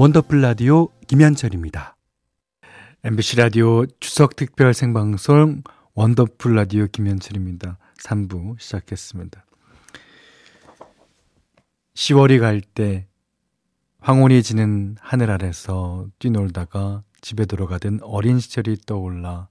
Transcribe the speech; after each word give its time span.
원더풀 0.00 0.40
라디오 0.40 0.88
김현철입니다. 1.08 1.94
MBC 3.04 3.36
라디오 3.36 3.84
추석 4.00 4.34
특별 4.34 4.72
생방송 4.72 5.62
원더풀 5.92 6.54
라디오 6.54 6.86
김현철입니다. 6.86 7.76
3부 7.98 8.58
시작했습니다. 8.58 9.44
10월이 11.92 12.40
갈 12.40 12.62
때 12.62 13.08
황혼이 13.98 14.42
지는 14.42 14.96
하늘 15.00 15.30
아래서 15.30 16.06
뛰놀다가 16.18 17.02
집에 17.20 17.44
돌아가던 17.44 18.00
어린 18.02 18.40
시절이 18.40 18.78
떠올라 18.86 19.48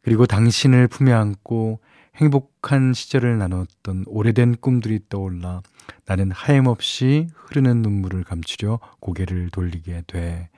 그리고 0.00 0.24
당신을 0.24 0.88
품에 0.88 1.12
안고 1.12 1.80
행복한 2.16 2.92
시절을 2.92 3.38
나눴던 3.38 4.04
오래된 4.06 4.56
꿈들이 4.60 5.00
떠올라 5.08 5.62
나는 6.06 6.30
하염없이 6.30 7.28
흐르는 7.34 7.82
눈물을 7.82 8.24
감추려 8.24 8.78
고개를 9.00 9.50
돌리게 9.50 10.02
돼. 10.06 10.50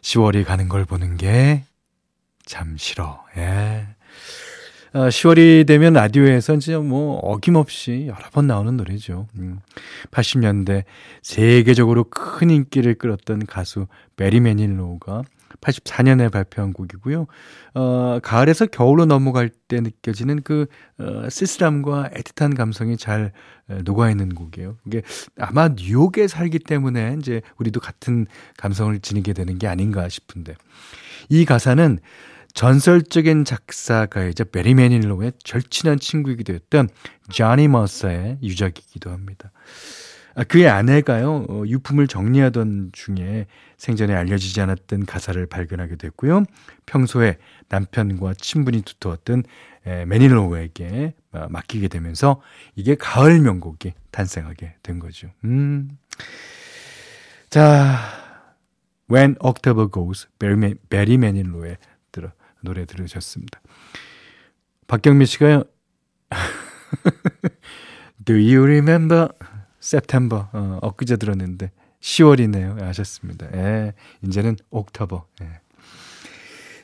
10월이 0.00 0.44
가는 0.44 0.68
걸 0.68 0.84
보는 0.84 1.16
게 1.16 1.64
참 2.44 2.76
싫어. 2.76 3.24
예. 3.36 3.86
어, 4.92 5.08
10월이 5.08 5.66
되면 5.66 5.94
라디오에서 5.94 6.58
진짜 6.58 6.78
뭐 6.78 7.16
어김없이 7.20 8.06
여러 8.08 8.28
번 8.30 8.46
나오는 8.46 8.76
노래죠. 8.76 9.26
음, 9.36 9.60
80년대 10.10 10.84
세계적으로 11.22 12.04
큰 12.04 12.50
인기를 12.50 12.94
끌었던 12.96 13.46
가수 13.46 13.86
메리 14.16 14.40
매닐로우가 14.40 15.22
84년에 15.62 16.30
발표한 16.30 16.72
곡이고요. 16.72 17.26
어, 17.74 18.18
가을에서 18.22 18.66
겨울로 18.66 19.06
넘어갈 19.06 19.48
때 19.48 19.80
느껴지는 19.80 20.42
그 20.42 20.66
어, 20.98 21.28
쓸쓸함과 21.30 22.10
애틋한 22.14 22.56
감성이 22.56 22.96
잘 22.96 23.32
녹아 23.84 24.10
있는 24.10 24.34
곡이에요. 24.34 24.76
이게 24.86 25.02
아마 25.38 25.68
뉴욕에 25.68 26.28
살기 26.28 26.58
때문에 26.58 27.16
이제 27.18 27.40
우리도 27.58 27.80
같은 27.80 28.26
감성을 28.58 28.98
지니게 29.00 29.32
되는 29.32 29.58
게 29.58 29.66
아닌가 29.66 30.08
싶은데 30.08 30.54
이 31.28 31.44
가사는 31.44 31.98
전설적인 32.54 33.44
작사가이자 33.44 34.44
베리 34.44 34.74
매닐로의 34.74 35.32
절친한 35.42 35.98
친구이기도 35.98 36.52
했던 36.52 36.88
자니 37.30 37.68
머서의 37.68 38.38
유작이기도 38.42 39.10
합니다. 39.10 39.52
아, 40.34 40.44
그의 40.44 40.68
아내가요, 40.68 41.46
어, 41.48 41.62
유품을 41.66 42.06
정리하던 42.08 42.90
중에 42.92 43.46
생전에 43.76 44.14
알려지지 44.14 44.60
않았던 44.60 45.06
가사를 45.06 45.44
발견하게 45.46 45.96
됐고요. 45.96 46.44
평소에 46.86 47.38
남편과 47.68 48.34
친분이 48.34 48.82
두터웠던 48.82 49.44
에, 49.86 50.04
매닐로우에게 50.06 51.14
어, 51.32 51.46
맡기게 51.50 51.88
되면서 51.88 52.40
이게 52.76 52.94
가을 52.94 53.40
명곡이 53.40 53.92
탄생하게 54.10 54.76
된 54.82 54.98
거죠. 54.98 55.28
음. 55.44 55.98
자, 57.50 57.98
When 59.10 59.36
October 59.44 59.90
Goes, 59.92 60.28
베리, 60.38 60.74
베리 60.88 61.18
매닐로의 61.18 61.76
들어, 62.10 62.32
노래 62.62 62.86
들으셨습니다. 62.86 63.60
박경미 64.86 65.26
씨가요, 65.26 65.64
Do 68.24 68.34
you 68.34 68.62
remember 68.62 69.28
September? 69.82 70.44
어, 70.52 70.78
엊그제 70.82 71.16
들었는데 71.16 71.70
10월이네요. 72.00 72.82
아셨습니다. 72.82 73.46
예, 73.54 73.92
이제는 74.22 74.56
October. 74.70 75.26
예. 75.42 75.46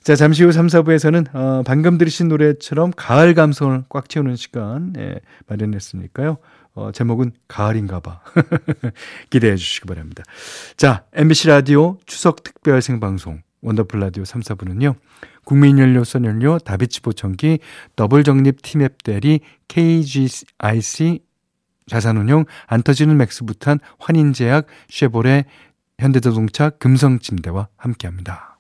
자, 0.02 0.16
잠시 0.16 0.42
후 0.42 0.52
3, 0.52 0.68
4부에서는 0.68 1.34
어, 1.34 1.62
방금 1.66 1.98
들으신 1.98 2.28
노래처럼 2.28 2.92
가을 2.96 3.34
감성을 3.34 3.84
꽉 3.88 4.08
채우는 4.08 4.36
시간 4.36 4.94
예, 4.96 5.20
마련했으니까요. 5.48 6.38
어, 6.74 6.92
제목은 6.92 7.32
가을인가 7.48 8.00
봐. 8.00 8.20
기대해 9.30 9.56
주시기 9.56 9.86
바랍니다. 9.86 10.22
자, 10.76 11.04
MBC 11.12 11.48
라디오 11.48 11.98
추석 12.06 12.42
특별 12.42 12.80
생방송 12.80 13.42
원더풀 13.60 14.00
라디오 14.00 14.24
3, 14.24 14.40
4부는요. 14.42 14.94
국민연료, 15.44 16.04
선연료, 16.04 16.58
다비치 16.58 17.00
보청기, 17.00 17.58
더블 17.96 18.22
적립 18.22 18.62
티맵 18.62 19.02
대리, 19.02 19.40
KGIC 19.66 21.20
자산운용, 21.88 22.44
안 22.66 22.82
터지는 22.82 23.16
맥스부탄, 23.16 23.78
환인제약, 23.98 24.66
쉐보레, 24.88 25.44
현대자동차, 25.98 26.70
금성침대와 26.70 27.68
함께합니다. 27.76 28.57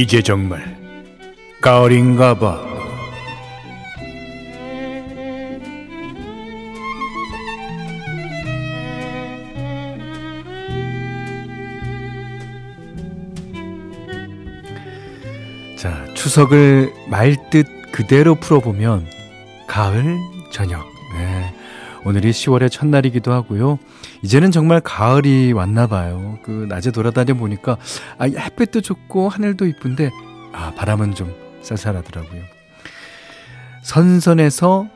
이제 0.00 0.22
정말 0.22 0.78
가을인가 1.60 2.38
봐. 2.38 2.62
자, 15.76 16.04
추석을 16.14 16.92
말뜻 17.08 17.66
그대로 17.90 18.36
풀어보면 18.36 19.04
가을 19.66 20.16
저녁. 20.52 20.86
네. 21.16 21.57
오늘이 22.04 22.30
10월의 22.30 22.70
첫날이기도 22.70 23.32
하고요. 23.32 23.78
이제는 24.22 24.50
정말 24.50 24.80
가을이 24.80 25.52
왔나 25.52 25.86
봐요. 25.86 26.38
그 26.42 26.66
낮에 26.68 26.90
돌아다녀 26.90 27.34
보니까 27.34 27.76
아 28.18 28.24
햇빛도 28.24 28.80
좋고 28.80 29.28
하늘도 29.28 29.66
이쁜데 29.66 30.10
아 30.52 30.72
바람은 30.76 31.14
좀 31.14 31.34
쌀쌀하더라고요. 31.62 32.42
선선해서 33.82 34.88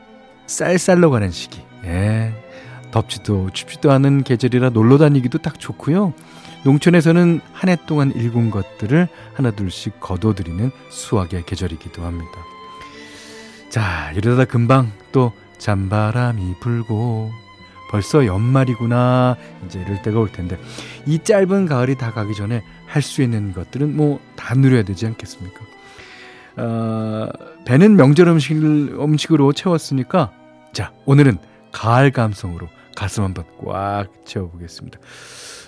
쌀쌀로 0.47 1.09
가는 1.11 1.31
시기. 1.31 1.61
예. 1.85 2.33
덥지도 2.91 3.49
춥지도 3.53 3.91
않은 3.91 4.23
계절이라 4.23 4.69
놀러 4.69 4.97
다니기도 4.97 5.39
딱 5.39 5.59
좋고요. 5.59 6.13
농촌에서는 6.63 7.41
한 7.51 7.69
해 7.69 7.75
동안 7.87 8.11
일군 8.15 8.51
것들을 8.51 9.07
하나둘씩 9.33 9.99
거둬들이는 9.99 10.71
수확의 10.89 11.43
계절이기도 11.45 12.03
합니다. 12.03 12.31
자, 13.69 14.11
이러다 14.15 14.45
금방 14.45 14.91
또 15.11 15.33
잔바람이 15.63 16.55
불고 16.59 17.31
벌써 17.89 18.25
연말이구나 18.25 19.37
이제 19.65 19.79
이럴 19.81 20.01
때가 20.01 20.19
올 20.19 20.29
텐데 20.31 20.59
이 21.05 21.19
짧은 21.23 21.67
가을이 21.67 21.95
다 21.95 22.11
가기 22.11 22.35
전에 22.35 22.63
할 22.87 23.01
수 23.01 23.21
있는 23.23 23.53
것들은 23.53 23.95
뭐 23.95 24.19
다 24.35 24.55
누려야 24.55 24.83
되지 24.83 25.07
않겠습니까? 25.07 25.59
어, 26.57 27.29
배는 27.65 27.95
명절 27.95 28.27
음식 28.27 28.57
음식으로 28.61 29.53
채웠으니까 29.53 30.31
자 30.73 30.91
오늘은 31.05 31.37
가을 31.71 32.11
감성으로 32.11 32.67
가슴 32.95 33.23
한번 33.23 33.45
꽉 33.65 34.07
채워보겠습니다. 34.25 34.99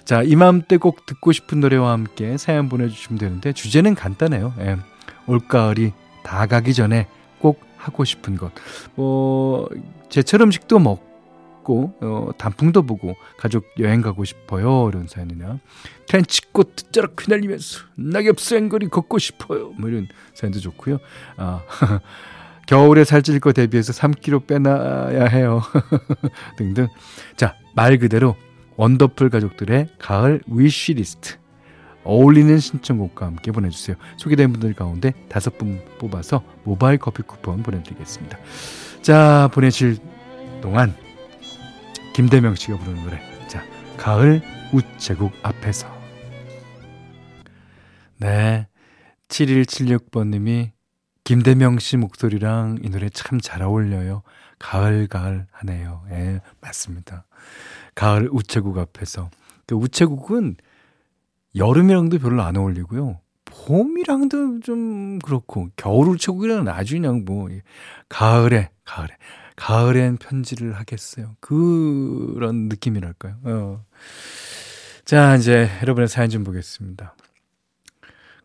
자 0.04 0.22
이맘때 0.24 0.78
꼭 0.78 1.06
듣고 1.06 1.32
싶은 1.32 1.62
노래와 1.62 1.92
함께 1.94 2.38
사연 2.38 2.68
보내주시면 2.70 3.18
되는데 3.18 3.54
주제는 3.54 3.96
간단해요. 3.96 4.54
예. 4.60 4.78
올가을이 5.26 5.94
다 6.24 6.46
가기 6.48 6.74
전에 6.74 7.08
꼭 7.40 7.62
하고 7.86 8.04
싶은 8.04 8.36
것. 8.36 8.52
뭐 8.96 9.70
제철 10.10 10.42
음식도 10.42 10.80
먹고 10.80 11.94
어, 12.02 12.30
단풍도 12.38 12.84
보고 12.84 13.16
가족 13.38 13.66
여행 13.80 14.02
가고 14.02 14.26
싶어요. 14.26 14.90
이런 14.90 15.08
사연이나 15.08 15.60
텐치꽃 16.08 16.76
듣자락 16.76 17.16
휘날리면서 17.22 17.82
낙엽 17.96 18.40
쌩거리 18.40 18.90
걷고 18.90 19.20
싶어요. 19.20 19.70
뭐 19.78 19.90
이런 19.90 20.08
사연도 20.34 20.60
좋고요. 20.60 20.98
아, 21.38 21.62
겨울에 22.68 23.04
살찔 23.04 23.40
거 23.40 23.54
대비해서 23.54 23.94
3kg 23.94 24.48
빼놔야 24.48 25.26
해요. 25.26 25.62
등등. 26.58 26.88
자, 27.36 27.56
말 27.76 27.98
그대로 28.00 28.36
원더풀 28.78 29.30
가족들의 29.30 29.90
가을 30.00 30.42
위시리스트. 30.48 31.38
어울리는 32.06 32.58
신청곡과 32.60 33.26
함께 33.26 33.52
보내주세요. 33.52 33.98
소개된 34.18 34.52
분들 34.52 34.74
가운데 34.74 35.14
다섯 35.28 35.58
분 35.58 35.82
뽑아서 36.00 36.44
모바일 36.64 36.98
커피 36.98 37.24
쿠폰 37.24 37.64
보내드리겠습니다. 37.64 38.38
자, 39.02 39.50
보내실 39.54 39.98
동안 40.62 40.96
김대명 42.14 42.56
씨가 42.56 42.78
부르는 42.78 43.04
노래. 43.04 43.20
자, 43.48 43.64
가을 43.98 44.42
우체국 44.72 45.34
앞에서. 45.44 45.88
네. 48.18 48.68
7176번님이 49.28 50.72
김대명 51.24 51.80
씨 51.80 51.98
목소리랑 51.98 52.78
이 52.84 52.90
노래 52.90 53.10
참 53.10 53.40
잘 53.42 53.64
어울려요. 53.64 54.22
가을, 54.60 55.08
가을 55.08 55.48
하네요. 55.52 56.04
예, 56.12 56.40
맞습니다. 56.62 57.26
가을 57.96 58.30
우체국 58.32 58.78
앞에서. 58.78 59.30
그 59.66 59.76
우체국은 59.76 60.56
여름이랑도 61.56 62.20
별로 62.20 62.42
안 62.42 62.58
어울리고요. 62.58 63.20
봄이랑도 63.46 64.60
좀 64.60 65.20
그렇고 65.20 65.70
겨울을 65.78 66.18
최고기는 66.18 66.68
아주 66.68 66.96
그냥 66.96 67.24
뭐 67.26 67.48
가을에 68.10 68.70
가을에 68.84 69.16
가을엔 69.56 70.18
편지를 70.18 70.74
하겠어요. 70.74 71.36
그런 71.40 72.68
느낌이랄까요. 72.68 73.38
어. 73.44 73.86
자 75.06 75.36
이제 75.36 75.70
여러분의 75.82 76.08
사연 76.10 76.30
좀 76.30 76.44
보겠습니다. 76.44 77.16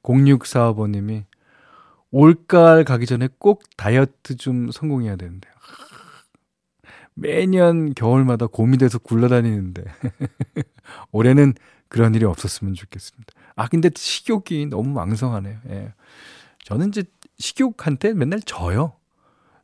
0645번님이 0.03 1.25
올가을 2.13 2.85
가기 2.85 3.07
전에 3.07 3.29
꼭 3.39 3.63
다이어트 3.77 4.37
좀 4.37 4.71
성공해야 4.71 5.17
되는데요. 5.17 5.53
매년 7.15 7.93
겨울마다 7.95 8.47
곰이 8.47 8.79
돼서 8.79 8.99
굴러다니는데 8.99 9.85
올해는 11.13 11.55
그런 11.91 12.15
일이 12.15 12.25
없었으면 12.25 12.75
좋겠습니다. 12.75 13.35
아 13.57 13.69
근데 13.69 13.91
식욕이 13.95 14.67
너무 14.71 14.97
왕성하네요. 14.97 15.59
예. 15.71 15.93
저는 16.65 16.89
이제 16.89 17.03
식욕한테 17.39 18.15
맨날 18.15 18.41
져요. 18.41 18.95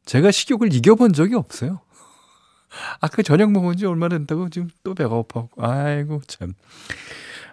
제가 0.05 0.32
식욕을 0.32 0.75
이겨본 0.75 1.12
적이 1.12 1.37
없어요. 1.37 1.81
아까 3.00 3.23
저녁 3.23 3.52
먹은 3.52 3.76
지 3.76 3.87
얼마 3.87 4.08
된다고 4.08 4.50
지금 4.50 4.69
또 4.82 4.94
배가 4.94 5.11
고파고. 5.11 5.50
아이고, 5.56 6.20
참. 6.26 6.55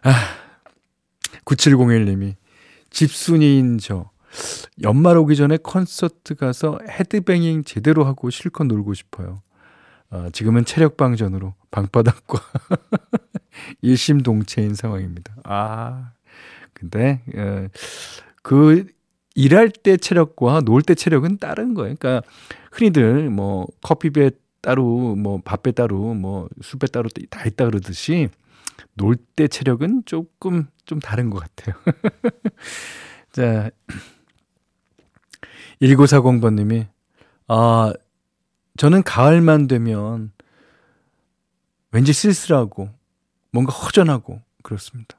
아, 0.02 0.12
9701님이 1.46 2.36
집순이인 2.90 3.78
저. 3.78 4.12
연말 4.82 5.18
오기 5.18 5.36
전에 5.36 5.58
콘서트 5.58 6.34
가서 6.34 6.80
헤드뱅잉 6.90 7.64
제대로 7.64 8.06
하고 8.06 8.32
실컷 8.32 8.64
놀고 8.64 8.96
싶어요. 8.96 9.44
어, 10.10 10.30
지금은 10.34 10.66
체력방전으로 10.66 11.54
방바닥과 11.70 12.40
일심동체인 13.82 14.76
상황입니다. 14.76 15.36
아, 15.44 16.12
근데, 16.74 17.22
어, 17.36 17.68
그, 18.44 18.86
일할 19.36 19.70
때 19.72 19.98
체력과 19.98 20.62
놀 20.62 20.82
때 20.84 20.96
체력은 20.96 21.38
다른 21.40 21.74
거예요. 21.74 21.96
그러니까 21.98 22.28
흔히들 22.72 23.30
뭐 23.32 23.68
커피배 23.82 24.32
따로 24.62 25.16
뭐 25.16 25.42
밥배 25.44 25.72
따로 25.72 26.14
뭐 26.14 26.48
술배 26.62 26.88
따로 26.88 27.10
다 27.30 27.44
있다 27.46 27.66
그러듯이 27.66 28.30
놀 28.96 29.16
때 29.36 29.48
체력은 29.48 30.04
조금 30.06 30.68
좀 30.86 31.00
다른 31.00 31.30
것 31.32 31.40
같아요. 31.40 31.76
자, 33.32 33.72
1940번님이 35.82 36.88
아 37.48 37.94
저는 38.78 39.04
가을만 39.04 39.68
되면 39.68 40.32
왠지 41.92 42.14
쓸쓸하고 42.14 42.90
뭔가 43.54 43.72
허전하고 43.72 44.42
그렇습니다. 44.64 45.18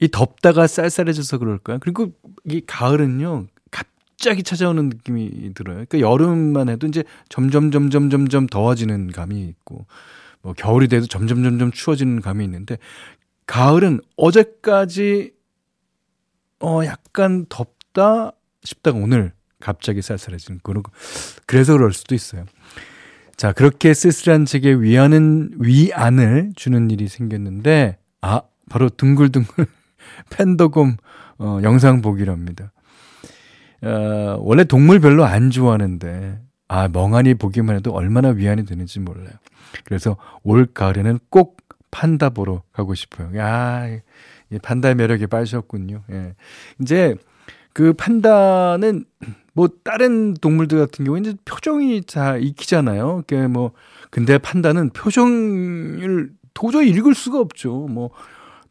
이 0.00 0.08
덥다가 0.08 0.66
쌀쌀해져서 0.66 1.38
그럴까요? 1.38 1.78
그리고 1.80 2.12
이 2.44 2.62
가을은요 2.66 3.46
갑자기 3.70 4.42
찾아오는 4.42 4.88
느낌이 4.88 5.54
들어요. 5.54 5.84
그러니까 5.88 6.00
여름만 6.00 6.68
해도 6.68 6.86
이제 6.86 7.04
점점 7.28 7.70
점점 7.70 8.10
점점 8.10 8.46
더워지는 8.46 9.12
감이 9.12 9.42
있고 9.44 9.86
뭐 10.42 10.54
겨울이 10.54 10.88
돼도 10.88 11.06
점점 11.06 11.42
점점 11.44 11.70
추워지는 11.70 12.20
감이 12.20 12.44
있는데 12.44 12.78
가을은 13.46 14.00
어제까지 14.16 15.32
어 16.60 16.80
약간 16.84 17.46
덥다 17.48 18.32
싶다가 18.64 18.98
오늘 18.98 19.32
갑자기 19.60 20.02
쌀쌀해지는 20.02 20.60
그런 20.62 20.82
거. 20.82 20.90
그래서 21.46 21.74
그럴 21.74 21.92
수도 21.92 22.14
있어요. 22.14 22.44
자, 23.36 23.52
그렇게 23.52 23.92
쓸쓸한 23.92 24.46
책에 24.46 24.72
위안은, 24.72 25.56
위안을 25.58 26.52
주는 26.56 26.90
일이 26.90 27.06
생겼는데, 27.06 27.98
아, 28.22 28.42
바로 28.70 28.88
둥글둥글 28.88 29.66
팬더곰, 30.30 30.96
어, 31.38 31.60
영상 31.62 32.00
보기랍니다. 32.00 32.72
어, 33.82 34.38
원래 34.40 34.64
동물 34.64 35.00
별로 35.00 35.24
안 35.26 35.50
좋아하는데, 35.50 36.40
아, 36.68 36.88
멍하니 36.88 37.34
보기만 37.34 37.76
해도 37.76 37.92
얼마나 37.92 38.30
위안이 38.30 38.64
되는지 38.64 39.00
몰라요. 39.00 39.34
그래서 39.84 40.16
올 40.42 40.66
가을에는 40.66 41.18
꼭 41.28 41.58
판다 41.90 42.30
보러 42.30 42.62
가고 42.72 42.94
싶어요. 42.94 43.36
야, 43.36 43.86
이 44.50 44.58
판다의 44.62 44.94
매력에 44.94 45.26
빠졌군요. 45.26 46.04
예. 46.10 46.34
이제 46.80 47.16
그 47.76 47.92
판다는 47.92 49.04
뭐 49.52 49.68
다른 49.84 50.32
동물들 50.32 50.78
같은 50.78 51.04
경우에 51.04 51.20
이제 51.20 51.34
표정이 51.44 52.04
잘 52.04 52.42
익히잖아요. 52.42 53.24
그게 53.26 53.46
뭐 53.48 53.72
근데 54.08 54.38
판다는 54.38 54.88
표정을 54.88 56.30
도저히 56.54 56.88
읽을 56.88 57.14
수가 57.14 57.38
없죠. 57.38 57.86
뭐 57.90 58.12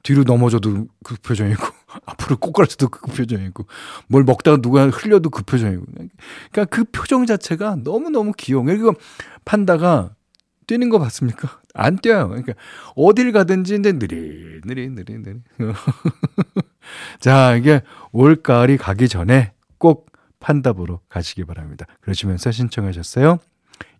뒤로 0.02 0.24
넘어져도 0.24 0.88
그 1.04 1.18
표정이고 1.22 1.62
앞으로 2.08 2.38
꼬꾸라져도 2.38 2.88
그 2.88 3.12
표정이고 3.12 3.68
뭘 4.08 4.24
먹다가 4.24 4.58
누가 4.58 4.90
흘려도 4.90 5.30
그 5.30 5.44
표정이고 5.44 5.86
그러니까 6.52 6.66
그 6.66 6.84
표정 6.86 7.28
자체가 7.28 7.78
너무 7.84 8.10
너무 8.10 8.32
귀여워. 8.36 8.64
그리고 8.64 8.96
판다가 9.46 10.16
뛰는 10.66 10.90
거 10.90 10.98
봤습니까? 10.98 11.60
안 11.76 11.98
뛰어요. 11.98 12.30
그러니까 12.30 12.54
어딜 12.96 13.32
가든지 13.32 13.80
느리 13.80 14.62
느리. 14.64 14.90
자 17.20 17.56
이게 17.56 17.82
올 18.18 18.38
가을이 18.42 18.78
가기 18.78 19.10
전에 19.10 19.52
꼭 19.78 20.10
보러 20.72 21.02
가시기 21.10 21.44
바랍니다. 21.44 21.86
그러시면서 22.00 22.50
신청하셨어요. 22.50 23.40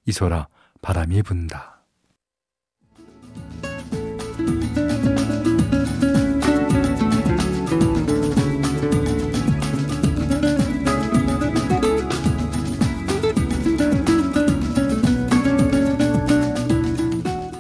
이소라 0.06 0.48
바람이 0.82 1.22
분다. 1.22 1.84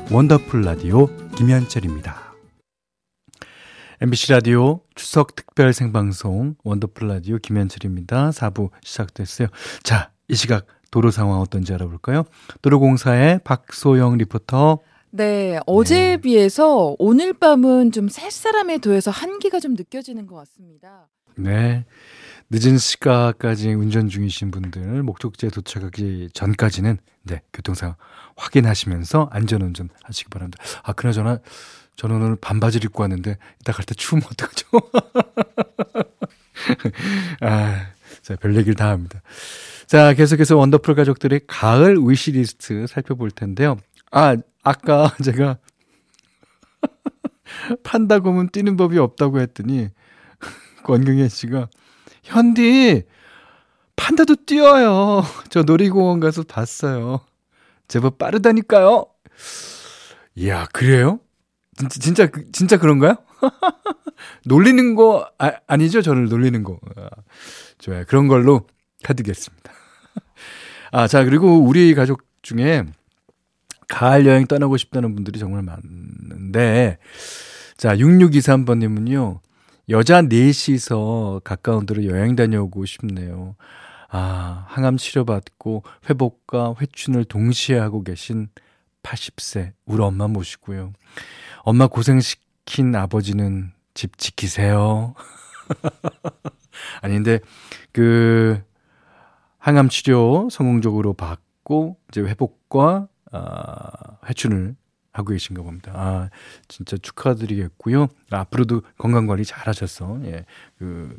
원더풀 0.09 0.61
라디오 0.61 1.07
김현철입니다. 1.35 2.34
MBC 4.01 4.33
라디오 4.33 4.81
추석 4.93 5.35
특별 5.35 5.71
생방송 5.71 6.55
원더풀 6.65 7.07
라디오 7.07 7.37
김현철입니다. 7.37 8.31
4부 8.31 8.69
시작됐어요. 8.83 9.47
자, 9.83 10.11
이 10.27 10.35
시각 10.35 10.67
도로 10.91 11.11
상황 11.11 11.39
어떤지 11.39 11.73
알아볼까요? 11.73 12.25
도로공사의 12.61 13.39
박소영 13.45 14.17
리포터. 14.17 14.79
네, 15.11 15.59
어제에 15.65 16.17
네. 16.17 16.17
비해서 16.17 16.95
오늘 16.99 17.33
밤은 17.33 17.93
좀 17.93 18.09
쌀쌀함에 18.09 18.79
더해서 18.79 19.11
한기가 19.11 19.61
좀 19.61 19.75
느껴지는 19.75 20.27
것 20.27 20.35
같습니다. 20.35 21.07
네. 21.37 21.85
늦은 22.49 22.77
시간까지 22.77 23.73
운전 23.73 24.09
중이신 24.09 24.51
분들 24.51 25.03
목적지에 25.03 25.49
도착하기 25.49 26.29
전까지는 26.33 26.97
네, 27.23 27.41
교통상황 27.53 27.95
확인하시면서 28.35 29.29
안전운전 29.31 29.89
하시기 30.03 30.29
바랍니다. 30.29 30.61
아, 30.83 30.91
그나저나 30.93 31.39
저는 31.95 32.21
오늘 32.21 32.35
반바지를 32.35 32.85
입고 32.85 33.03
왔는데 33.03 33.37
이따 33.61 33.71
갈 33.71 33.85
때 33.85 33.95
추우면 33.95 34.27
어떡하죠? 34.31 34.67
아, 37.41 37.87
자, 38.21 38.35
별 38.35 38.55
얘기를 38.55 38.75
다 38.75 38.89
합니다. 38.89 39.21
자, 39.87 40.13
계속해서 40.13 40.57
원더풀 40.57 40.95
가족들의 40.95 41.41
가을 41.47 41.97
위시리스트 41.99 42.87
살펴볼 42.87 43.31
텐데요. 43.31 43.77
아, 44.11 44.35
아까 44.63 45.13
제가 45.23 45.57
판다 47.83 48.19
곰은 48.19 48.49
뛰는 48.49 48.77
법이 48.77 48.97
없다고 48.97 49.39
했더니 49.39 49.89
권경혜 50.83 51.29
씨가 51.29 51.69
현디, 52.23 53.03
판다도 53.95 54.35
뛰어요. 54.45 55.23
저 55.49 55.63
놀이공원 55.63 56.19
가서 56.19 56.43
봤어요. 56.43 57.21
제법 57.87 58.17
빠르다니까요. 58.17 59.05
이야, 60.35 60.65
그래요? 60.73 61.19
진짜, 61.77 61.99
진짜, 61.99 62.27
진짜 62.51 62.77
그런가요? 62.77 63.15
놀리는 64.45 64.95
거, 64.95 65.29
아, 65.37 65.51
아니죠? 65.67 66.01
저를 66.01 66.29
놀리는 66.29 66.63
거. 66.63 66.79
아, 66.95 67.09
좋아요. 67.77 68.05
그런 68.07 68.27
걸로 68.27 68.67
가드겠습니다. 69.03 69.71
아, 70.91 71.07
자, 71.07 71.23
그리고 71.23 71.59
우리 71.59 71.93
가족 71.93 72.23
중에 72.41 72.85
가을 73.87 74.25
여행 74.25 74.47
떠나고 74.47 74.77
싶다는 74.77 75.13
분들이 75.15 75.37
정말 75.37 75.63
많은데, 75.63 76.97
자, 77.77 77.95
6623번 77.95 78.79
님은요, 78.79 79.41
여자 79.89 80.21
넷이서 80.21 81.41
가까운 81.43 81.85
데로 81.85 82.05
여행 82.05 82.35
다녀오고 82.35 82.85
싶네요. 82.85 83.55
아, 84.09 84.65
항암 84.69 84.97
치료받고 84.97 85.83
회복과 86.09 86.75
회춘을 86.79 87.25
동시에 87.25 87.77
하고 87.77 88.03
계신 88.03 88.47
80세 89.03 89.73
우리 89.85 90.01
엄마 90.01 90.27
모시고요. 90.27 90.93
엄마 91.65 91.87
고생시킨 91.87 92.95
아버지는 92.95 93.73
집 93.95 94.19
지키세요. 94.19 95.15
아닌데 97.01 97.39
그 97.91 98.61
항암 99.57 99.89
치료 99.89 100.47
성공적으로 100.51 101.13
받고 101.13 101.97
이제 102.09 102.21
회복과 102.21 103.07
아, 103.31 104.17
회춘을 104.29 104.75
하고 105.11 105.31
계신가 105.31 105.63
봅니다. 105.63 105.91
아, 105.95 106.29
진짜 106.67 106.97
축하드리겠고요. 106.97 108.09
앞으로도 108.29 108.83
건강 108.99 109.25
관리 109.25 109.43
잘 109.43 109.67
하셔서, 109.67 110.19
예, 110.25 110.45
그, 110.77 111.17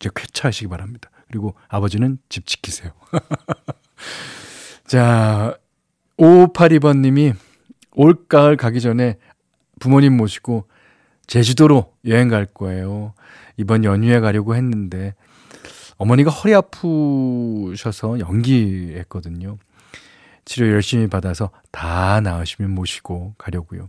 저 0.00 0.10
쾌차하시기 0.10 0.66
바랍니다. 0.66 1.10
그리고 1.28 1.54
아버지는 1.68 2.18
집 2.28 2.46
지키세요. 2.46 2.90
자, 4.84 5.56
5582번 6.18 7.00
님이 7.00 7.34
올가을 7.98 8.56
가기 8.56 8.80
전에 8.80 9.18
부모님 9.80 10.16
모시고 10.16 10.66
제주도로 11.26 11.92
여행 12.06 12.28
갈 12.28 12.46
거예요. 12.46 13.12
이번 13.56 13.84
연휴에 13.84 14.20
가려고 14.20 14.54
했는데 14.54 15.14
어머니가 15.96 16.30
허리 16.30 16.54
아프셔서 16.54 18.20
연기했거든요. 18.20 19.58
치료 20.44 20.68
열심히 20.68 21.08
받아서 21.08 21.50
다 21.72 22.20
나으시면 22.20 22.70
모시고 22.70 23.34
가려고요. 23.36 23.88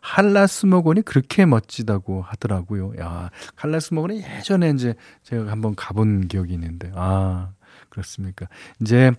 한라스모곤이 0.00 1.02
그렇게 1.02 1.44
멋지다고 1.44 2.22
하더라고요. 2.22 2.94
야, 2.98 3.30
한라스모곤이 3.54 4.22
예전에 4.38 4.70
이제 4.70 4.94
제가 5.22 5.50
한번 5.50 5.74
가본 5.74 6.28
기억이 6.28 6.54
있는데, 6.54 6.90
아, 6.94 7.50
그렇습니까. 7.90 8.46
이제, 8.80 9.12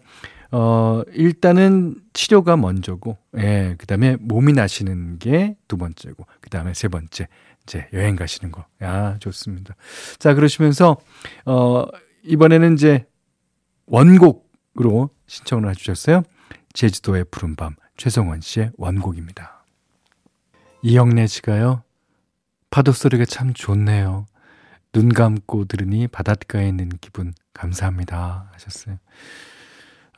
어, 0.51 1.01
일단은 1.13 1.96
치료가 2.13 2.58
먼저고, 2.58 3.17
예, 3.38 3.75
그 3.77 3.86
다음에 3.88 4.17
몸이 4.20 4.53
나시는 4.53 5.20
게 5.20 5.55
두 5.67 5.77
번째고, 5.77 6.25
그 6.41 6.50
다음에 6.50 6.74
세 6.74 6.88
번째, 6.89 7.27
이제 7.63 7.88
여행 7.93 8.15
가시는 8.15 8.51
거. 8.51 8.65
야, 8.84 9.17
좋습니다. 9.20 9.75
자, 10.20 10.34
그러시면서, 10.34 10.98
어, 11.46 11.86
이번에는 12.24 12.74
이제 12.74 13.05
원곡으로 13.86 15.10
신청을 15.27 15.70
해주셨어요. 15.70 16.24
제주도의 16.74 17.25
푸른밤, 17.31 17.75
최성원 17.98 18.41
씨의 18.41 18.72
원곡입니다. 18.77 19.63
이영래 20.81 21.27
씨가요, 21.27 21.84
파도 22.70 22.91
소리가 22.91 23.25
참 23.25 23.53
좋네요. 23.53 24.25
눈 24.93 25.10
감고 25.10 25.65
들으니 25.65 26.08
바닷가에 26.08 26.67
있는 26.67 26.89
기분 27.00 27.34
감사합니다. 27.53 28.50
하셨어요. 28.53 28.98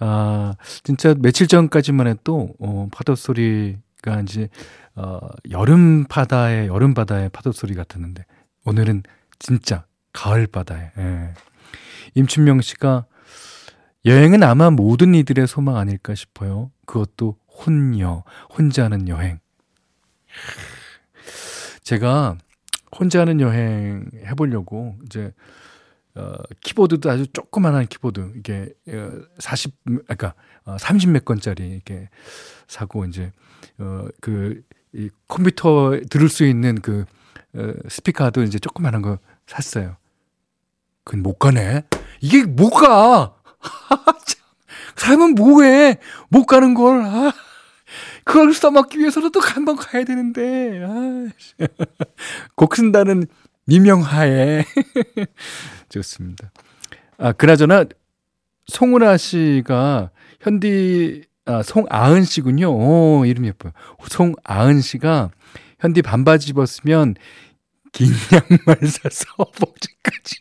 아, 0.06 0.56
진짜 0.84 1.16
며칠 1.18 1.48
전까지만 1.48 2.08
해도, 2.08 2.54
어, 2.60 2.90
파도 2.92 3.16
소리가 3.16 4.20
이제, 4.24 4.50
어, 4.96 5.18
여름 5.50 6.04
바다의, 6.04 6.68
여름 6.68 6.94
바다의 6.94 7.30
파도 7.30 7.54
소리 7.54 7.74
같았는데, 7.74 8.26
오늘은 8.66 9.04
진짜 9.40 9.86
가을 10.12 10.46
바다에, 10.46 10.92
예. 10.98 11.34
임춘명 12.16 12.60
씨가 12.60 13.06
여행은 14.04 14.44
아마 14.44 14.70
모든 14.70 15.16
이들의 15.16 15.48
소망 15.48 15.78
아닐까 15.78 16.14
싶어요. 16.16 16.70
그것도 16.86 17.38
혼여, 17.48 18.26
혼자 18.50 18.84
하는 18.84 19.08
여행. 19.08 19.40
제가 21.84 22.38
혼자 23.00 23.22
하는 23.22 23.40
여행 23.40 24.10
해보려고 24.26 24.98
이제 25.06 25.32
어, 26.16 26.36
키보드도 26.62 27.10
아주 27.10 27.28
조그만한 27.28 27.88
키보드 27.88 28.34
이게 28.38 28.70
어, 28.90 29.12
40 29.40 29.74
아까 30.08 30.34
어, 30.66 30.76
30몇 30.78 31.26
건짜리 31.26 31.70
이렇게 31.70 32.10
사고 32.68 33.06
이제 33.06 33.32
어그 33.80 34.62
이 34.94 35.10
컴퓨터 35.28 36.00
들을 36.10 36.30
수 36.30 36.46
있는 36.46 36.76
그 36.82 37.06
어, 37.56 37.74
스피커도 37.90 38.44
이제 38.44 38.60
조그만한 38.60 39.02
거 39.02 39.18
샀어요. 39.48 39.98
그건 41.04 41.22
못 41.22 41.38
가네. 41.38 41.84
이게 42.22 42.44
못 42.44 42.70
가. 42.70 43.36
사람은 44.96 45.36
뭐해? 45.36 46.00
못 46.30 46.46
가는 46.46 46.74
걸. 46.74 47.02
아. 47.02 47.34
그걸 48.24 48.54
써먹기 48.54 49.00
위해서는 49.00 49.32
또한번 49.32 49.76
가야 49.76 50.04
되는데. 50.06 50.82
아. 50.86 51.28
곡 52.56 52.76
쓴다는 52.76 53.28
미명하에. 53.66 54.66
좋습니다. 55.94 56.52
아, 57.18 57.32
그나저나, 57.32 57.86
송은아 58.66 59.18
씨가 59.18 60.12
현디, 60.42 61.26
아, 61.46 61.62
송아은 61.62 62.24
씨군요. 62.24 62.72
오, 62.72 63.26
이름 63.26 63.46
예뻐요. 63.46 63.74
송아은 64.08 64.82
씨가 64.82 65.30
현디 65.80 66.02
반바지 66.02 66.52
입었으면 66.52 67.16
긴 67.92 68.08
양말 68.34 68.88
사서 68.88 69.26
복지까지 69.60 70.38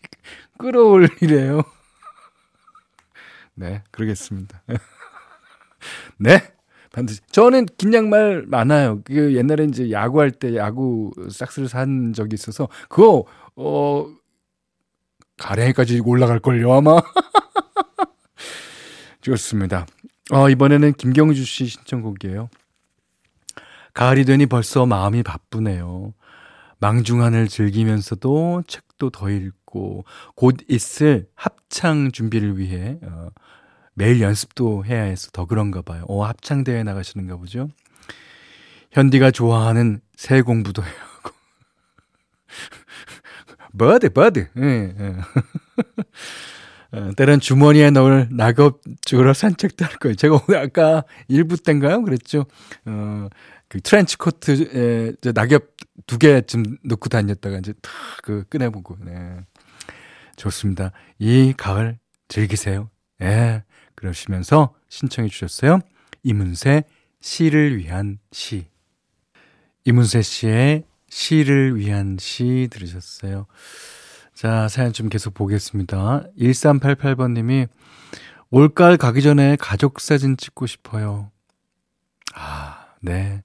끌어올리래요. 0.58 1.62
네, 3.54 3.82
그러겠습니다. 3.90 4.62
네, 6.18 6.40
반드시. 6.92 7.20
저는 7.30 7.66
긴 7.76 7.92
양말 7.92 8.44
많아요. 8.46 9.02
그 9.04 9.34
옛날에 9.34 9.64
이제 9.64 9.90
야구할 9.90 10.30
때 10.30 10.54
야구 10.56 11.12
싹스를 11.28 11.68
산 11.68 12.12
적이 12.12 12.34
있어서 12.34 12.68
그거 12.88 13.24
어 13.56 14.06
가래까지 15.42 16.00
올라갈걸요 16.04 16.72
아마. 16.72 17.00
좋습니다. 19.20 19.86
어, 20.30 20.48
이번에는 20.48 20.92
김경주 20.94 21.44
씨 21.44 21.66
신청곡이에요. 21.66 22.48
가을이 23.92 24.24
되니 24.24 24.46
벌써 24.46 24.86
마음이 24.86 25.22
바쁘네요. 25.22 26.14
망중한을 26.78 27.48
즐기면서도 27.48 28.62
책도 28.66 29.10
더 29.10 29.30
읽고 29.30 30.04
곧 30.34 30.56
있을 30.68 31.26
합창 31.34 32.10
준비를 32.12 32.58
위해 32.58 32.98
어, 33.02 33.28
매일 33.94 34.20
연습도 34.20 34.84
해야 34.84 35.02
해서 35.02 35.28
더 35.32 35.46
그런가 35.46 35.82
봐요. 35.82 36.04
어, 36.08 36.24
합창 36.24 36.64
대회 36.64 36.82
나가시는가 36.82 37.36
보죠. 37.36 37.68
현디가 38.92 39.32
좋아하는 39.32 40.00
새 40.16 40.42
공부도 40.42 40.82
하고. 40.82 41.11
버드 43.76 44.10
버드. 44.10 44.48
예, 44.58 44.94
예. 44.98 45.16
어, 46.92 47.10
때론 47.16 47.40
주머니에 47.40 47.90
넣을 47.90 48.28
낙엽 48.30 48.80
주우러 49.02 49.32
산책도 49.32 49.84
할 49.84 49.96
거예요. 49.96 50.14
제가 50.14 50.40
오늘 50.46 50.60
아까 50.60 51.04
1부 51.30 51.64
때인가요? 51.64 52.02
그랬죠. 52.02 52.44
어, 52.84 53.28
그 53.68 53.80
트렌치 53.80 54.18
코트에 54.18 55.12
낙엽 55.34 55.64
두 56.06 56.18
개쯤 56.18 56.62
넣고 56.84 57.08
다녔다가 57.08 57.58
이제 57.58 57.72
탁 57.80 57.92
그 58.22 58.44
꺼내보고, 58.48 58.98
네. 59.00 59.40
좋습니다. 60.36 60.92
이 61.18 61.52
가을 61.56 61.98
즐기세요. 62.28 62.88
예. 63.20 63.24
네. 63.24 63.64
그러시면서 63.96 64.74
신청해 64.88 65.28
주셨어요. 65.28 65.80
이문세 66.22 66.84
시를 67.20 67.76
위한 67.78 68.18
시. 68.30 68.66
이문세 69.84 70.22
씨의 70.22 70.84
시를 71.12 71.76
위한 71.76 72.16
시 72.18 72.68
들으셨어요. 72.70 73.46
자, 74.34 74.66
사연 74.68 74.94
좀 74.94 75.10
계속 75.10 75.34
보겠습니다. 75.34 76.24
1388번님이 76.40 77.68
올가을 78.50 78.96
가기 78.96 79.20
전에 79.20 79.56
가족 79.60 80.00
사진 80.00 80.38
찍고 80.38 80.66
싶어요. 80.66 81.30
아, 82.34 82.86
네. 83.02 83.42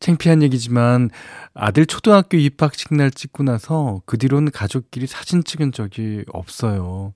창피한 0.00 0.42
얘기지만 0.42 1.10
아들 1.52 1.84
초등학교 1.84 2.38
입학식 2.38 2.94
날 2.94 3.10
찍고 3.10 3.42
나서 3.42 4.00
그 4.06 4.16
뒤로는 4.16 4.52
가족끼리 4.52 5.06
사진 5.06 5.44
찍은 5.44 5.72
적이 5.72 6.24
없어요. 6.32 7.12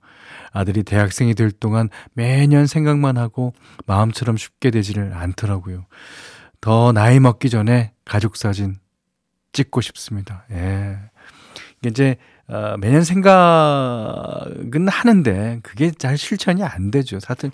아들이 0.51 0.83
대학생이 0.83 1.33
될 1.33 1.51
동안 1.51 1.89
매년 2.13 2.67
생각만 2.67 3.17
하고 3.17 3.53
마음처럼 3.87 4.37
쉽게 4.37 4.69
되지를 4.69 5.13
않더라고요. 5.13 5.87
더 6.61 6.91
나이 6.91 7.19
먹기 7.19 7.49
전에 7.49 7.93
가족 8.05 8.37
사진 8.37 8.77
찍고 9.57 9.81
싶습니다. 9.81 10.45
예. 10.51 10.97
이제 11.85 12.17
어, 12.47 12.75
매년 12.77 13.03
생각은 13.03 14.87
하는데 14.87 15.59
그게 15.63 15.89
잘 15.91 16.15
실천이 16.17 16.63
안 16.63 16.91
되죠. 16.91 17.19
사실 17.19 17.49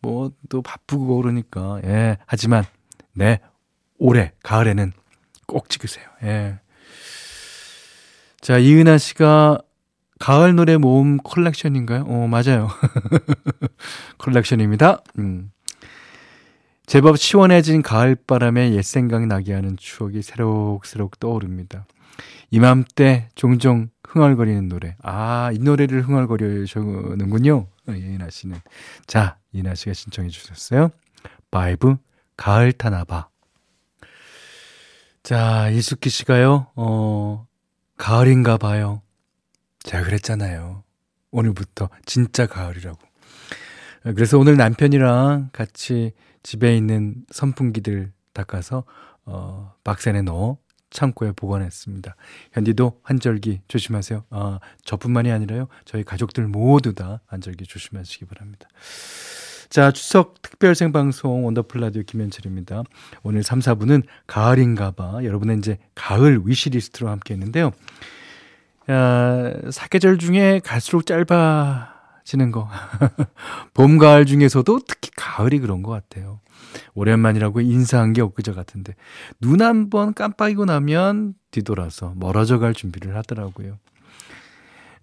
뭐 0.00 0.30
또 0.48 0.62
바쁘고 0.62 1.16
그러니까 1.20 1.78
예. 1.84 2.16
하지만 2.26 2.64
네 3.12 3.40
올해 3.98 4.32
가을에는 4.42 4.92
꼭 5.46 5.68
찍으세요. 5.68 6.06
예. 6.22 6.58
자 8.40 8.56
이은아 8.58 8.96
씨가 8.98 9.58
가을 10.18 10.54
노래 10.54 10.76
모음 10.78 11.18
컬렉션인가요? 11.18 12.04
어 12.06 12.26
맞아요. 12.28 12.68
컬렉션입니다. 14.18 15.02
음. 15.18 15.50
제법 16.86 17.18
시원해진 17.18 17.82
가을바람에 17.82 18.72
옛 18.72 18.82
생각 18.82 19.26
나게 19.26 19.54
하는 19.54 19.76
추억이 19.76 20.22
새록새록 20.22 21.20
떠오릅니다. 21.20 21.86
이맘때 22.50 23.28
종종 23.34 23.88
흥얼거리는 24.06 24.68
노래. 24.68 24.96
아, 25.02 25.50
이 25.54 25.58
노래를 25.58 26.02
흥얼거리시는군요. 26.02 27.66
어, 27.88 27.92
예인아 27.92 28.28
씨는. 28.28 28.58
자, 29.06 29.38
이나 29.52 29.74
씨가 29.74 29.94
신청해 29.94 30.28
주셨어요. 30.28 30.90
바이브, 31.50 31.96
가을 32.36 32.72
타나봐. 32.72 33.28
자, 35.22 35.70
이숙기 35.70 36.10
씨가요, 36.10 36.66
어, 36.74 37.46
가을인가 37.96 38.58
봐요. 38.58 39.00
제가 39.84 40.04
그랬잖아요. 40.04 40.82
오늘부터 41.30 41.88
진짜 42.04 42.46
가을이라고. 42.46 42.98
그래서 44.02 44.38
오늘 44.38 44.56
남편이랑 44.56 45.50
같이 45.52 46.12
집에 46.42 46.76
있는 46.76 47.24
선풍기들 47.30 48.12
닦아서 48.32 48.84
어, 49.24 49.74
박스에 49.84 50.20
넣어 50.22 50.58
창고에 50.90 51.32
보관했습니다. 51.32 52.14
현디도 52.52 53.00
환절기 53.02 53.62
조심하세요. 53.66 54.24
아, 54.30 54.60
저뿐만이 54.84 55.30
아니라요. 55.30 55.68
저희 55.84 56.04
가족들 56.04 56.46
모두 56.46 56.94
다 56.94 57.20
환절기 57.26 57.64
조심하시기 57.64 58.26
바랍니다. 58.26 58.68
자, 59.70 59.90
추석 59.90 60.42
특별 60.42 60.74
생방송 60.74 61.46
원더풀 61.46 61.80
라디오 61.80 62.02
김현철입니다. 62.02 62.82
오늘 63.22 63.42
3, 63.42 63.60
4부는 63.60 64.02
가을인가 64.26 64.90
봐. 64.90 65.24
여러분의 65.24 65.56
이제 65.58 65.78
가을 65.94 66.42
위시리스트로 66.44 67.08
함께 67.08 67.32
했는데요. 67.34 67.72
야, 68.90 69.52
사계절 69.70 70.18
중에 70.18 70.60
갈수록 70.62 71.06
짧아 71.06 71.91
지는 72.24 72.50
거. 72.52 72.68
봄, 73.74 73.98
가을 73.98 74.26
중에서도 74.26 74.80
특히 74.86 75.10
가을이 75.16 75.58
그런 75.58 75.82
것 75.82 75.90
같아요. 75.90 76.40
오랜만이라고 76.94 77.60
인사한 77.60 78.12
게 78.12 78.20
엊그제 78.22 78.52
같은데 78.52 78.94
눈 79.40 79.60
한 79.60 79.90
번 79.90 80.14
깜빡이고 80.14 80.64
나면 80.64 81.34
뒤돌아서 81.50 82.12
멀어져 82.16 82.58
갈 82.58 82.72
준비를 82.74 83.16
하더라고요. 83.16 83.78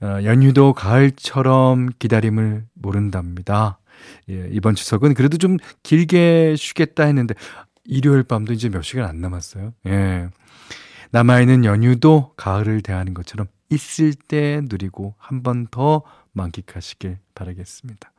어, 0.02 0.20
연휴도 0.24 0.74
가을처럼 0.74 1.90
기다림을 2.00 2.66
모른답니다. 2.74 3.80
예, 4.30 4.48
이번 4.52 4.76
추석은 4.76 5.14
그래도 5.14 5.38
좀 5.38 5.58
길게 5.84 6.56
쉬겠다 6.58 7.04
했는데 7.04 7.36
일요일 7.84 8.24
밤도 8.24 8.54
이제 8.54 8.70
몇 8.70 8.82
시간 8.82 9.06
안 9.10 9.20
남았어요. 9.20 9.74
예. 9.88 10.30
남아있는 11.12 11.66
연휴도 11.66 12.34
가을을 12.38 12.82
대하는 12.82 13.14
것처럼 13.14 13.48
있을 13.70 14.14
때 14.14 14.62
누리고 14.70 15.16
한 15.18 15.44
번 15.44 15.68
더 15.70 16.04
만끽하시길 16.40 17.18
바라겠습니다. 17.36 18.12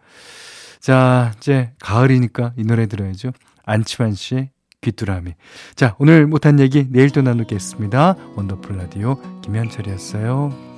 자, 0.80 1.32
이제 1.36 1.72
가을이니까 1.80 2.54
이 2.56 2.64
노래 2.64 2.86
들어야죠. 2.86 3.32
안치환 3.64 4.14
씨의 4.14 4.50
귀뚜라미. 4.80 5.34
자, 5.74 5.94
오늘 5.98 6.26
못한 6.26 6.58
얘기 6.58 6.86
내일 6.88 7.10
또 7.10 7.22
나누겠습니다. 7.22 8.16
원더풀 8.36 8.78
라디오 8.78 9.16
김현철이었어요. 9.42 10.69